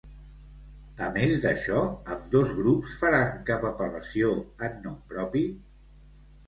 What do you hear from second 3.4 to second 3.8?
cap